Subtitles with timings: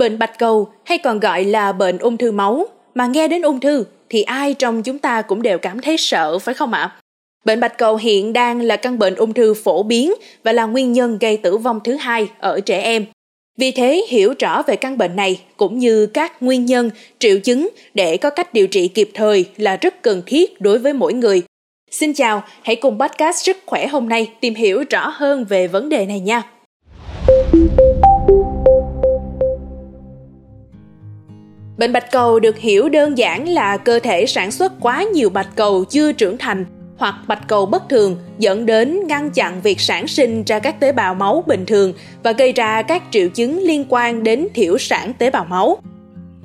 [0.00, 3.60] Bệnh bạch cầu hay còn gọi là bệnh ung thư máu, mà nghe đến ung
[3.60, 6.96] thư thì ai trong chúng ta cũng đều cảm thấy sợ phải không ạ?
[7.44, 10.92] Bệnh bạch cầu hiện đang là căn bệnh ung thư phổ biến và là nguyên
[10.92, 13.06] nhân gây tử vong thứ hai ở trẻ em.
[13.58, 17.68] Vì thế, hiểu rõ về căn bệnh này cũng như các nguyên nhân, triệu chứng
[17.94, 21.42] để có cách điều trị kịp thời là rất cần thiết đối với mỗi người.
[21.90, 25.88] Xin chào, hãy cùng podcast Sức khỏe hôm nay tìm hiểu rõ hơn về vấn
[25.88, 26.42] đề này nha.
[31.80, 35.48] Bệnh bạch cầu được hiểu đơn giản là cơ thể sản xuất quá nhiều bạch
[35.56, 36.64] cầu chưa trưởng thành
[36.98, 40.92] hoặc bạch cầu bất thường, dẫn đến ngăn chặn việc sản sinh ra các tế
[40.92, 45.12] bào máu bình thường và gây ra các triệu chứng liên quan đến thiểu sản
[45.18, 45.78] tế bào máu.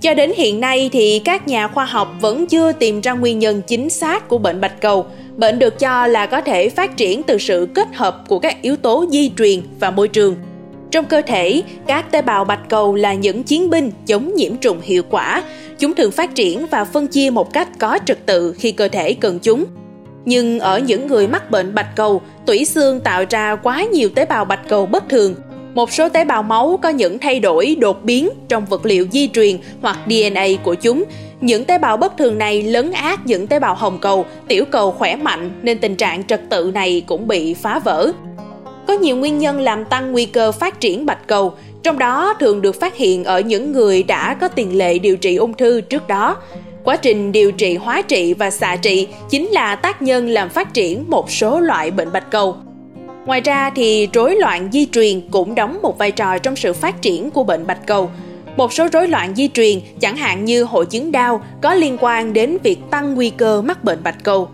[0.00, 3.62] Cho đến hiện nay thì các nhà khoa học vẫn chưa tìm ra nguyên nhân
[3.66, 5.06] chính xác của bệnh bạch cầu.
[5.36, 8.76] Bệnh được cho là có thể phát triển từ sự kết hợp của các yếu
[8.76, 10.36] tố di truyền và môi trường.
[10.92, 14.80] Trong cơ thể, các tế bào bạch cầu là những chiến binh chống nhiễm trùng
[14.82, 15.42] hiệu quả.
[15.78, 19.14] Chúng thường phát triển và phân chia một cách có trật tự khi cơ thể
[19.14, 19.64] cần chúng.
[20.24, 24.26] Nhưng ở những người mắc bệnh bạch cầu, tủy xương tạo ra quá nhiều tế
[24.26, 25.34] bào bạch cầu bất thường.
[25.74, 29.28] Một số tế bào máu có những thay đổi đột biến trong vật liệu di
[29.28, 31.04] truyền hoặc DNA của chúng.
[31.40, 34.90] Những tế bào bất thường này lấn át những tế bào hồng cầu, tiểu cầu
[34.90, 38.12] khỏe mạnh nên tình trạng trật tự này cũng bị phá vỡ.
[38.86, 42.62] Có nhiều nguyên nhân làm tăng nguy cơ phát triển bạch cầu, trong đó thường
[42.62, 46.08] được phát hiện ở những người đã có tiền lệ điều trị ung thư trước
[46.08, 46.36] đó.
[46.84, 50.74] Quá trình điều trị hóa trị và xạ trị chính là tác nhân làm phát
[50.74, 52.56] triển một số loại bệnh bạch cầu.
[53.26, 57.02] Ngoài ra thì rối loạn di truyền cũng đóng một vai trò trong sự phát
[57.02, 58.10] triển của bệnh bạch cầu.
[58.56, 62.32] Một số rối loạn di truyền, chẳng hạn như hội chứng đau, có liên quan
[62.32, 64.48] đến việc tăng nguy cơ mắc bệnh bạch cầu.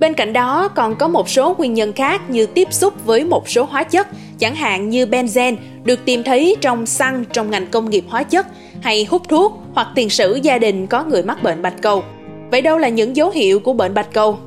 [0.00, 3.48] Bên cạnh đó còn có một số nguyên nhân khác như tiếp xúc với một
[3.48, 7.90] số hóa chất, chẳng hạn như benzen được tìm thấy trong xăng trong ngành công
[7.90, 8.46] nghiệp hóa chất
[8.80, 12.02] hay hút thuốc hoặc tiền sử gia đình có người mắc bệnh bạch cầu.
[12.50, 14.38] Vậy đâu là những dấu hiệu của bệnh bạch cầu?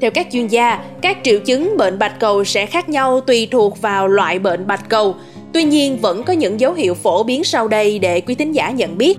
[0.00, 3.80] Theo các chuyên gia, các triệu chứng bệnh bạch cầu sẽ khác nhau tùy thuộc
[3.80, 5.14] vào loại bệnh bạch cầu.
[5.52, 8.70] Tuy nhiên vẫn có những dấu hiệu phổ biến sau đây để quý tín giả
[8.70, 9.18] nhận biết.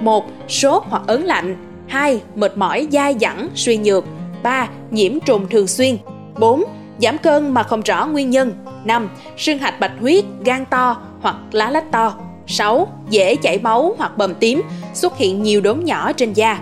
[0.00, 0.24] 1.
[0.48, 1.56] Sốt hoặc ớn lạnh
[1.88, 2.20] 2.
[2.34, 4.04] Mệt mỏi dai dẳng, suy nhược
[4.44, 4.68] 3.
[4.90, 5.96] Nhiễm trùng thường xuyên
[6.38, 6.64] 4.
[6.98, 8.52] Giảm cân mà không rõ nguyên nhân
[8.84, 9.08] 5.
[9.36, 12.14] Sương hạch bạch huyết, gan to hoặc lá lách to
[12.46, 12.88] 6.
[13.10, 14.62] Dễ chảy máu hoặc bầm tím,
[14.94, 16.58] xuất hiện nhiều đốm nhỏ trên da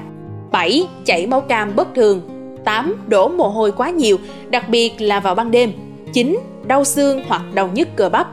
[0.50, 0.86] 7.
[1.04, 2.22] Chảy máu cam bất thường
[2.64, 2.94] 8.
[3.06, 4.18] Đổ mồ hôi quá nhiều,
[4.50, 5.72] đặc biệt là vào ban đêm
[6.12, 6.38] 9.
[6.66, 8.26] Đau xương hoặc đau nhức cơ bắp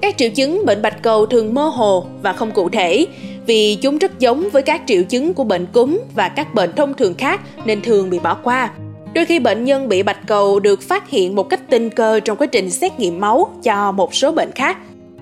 [0.00, 3.06] các triệu chứng bệnh bạch cầu thường mơ hồ và không cụ thể
[3.46, 6.94] vì chúng rất giống với các triệu chứng của bệnh cúm và các bệnh thông
[6.94, 8.70] thường khác nên thường bị bỏ qua.
[9.14, 12.36] Đôi khi bệnh nhân bị bạch cầu được phát hiện một cách tình cờ trong
[12.36, 14.76] quá trình xét nghiệm máu cho một số bệnh khác.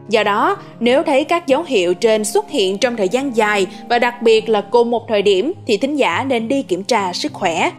[0.08, 3.98] Do đó, nếu thấy các dấu hiệu trên xuất hiện trong thời gian dài và
[3.98, 7.32] đặc biệt là cùng một thời điểm thì thính giả nên đi kiểm tra sức
[7.32, 7.70] khỏe.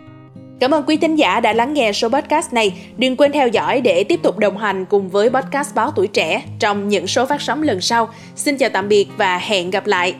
[0.59, 2.73] Cảm ơn quý thính giả đã lắng nghe số podcast này.
[2.97, 6.43] Đừng quên theo dõi để tiếp tục đồng hành cùng với podcast Báo Tuổi Trẻ
[6.59, 8.09] trong những số phát sóng lần sau.
[8.35, 10.15] Xin chào tạm biệt và hẹn gặp lại.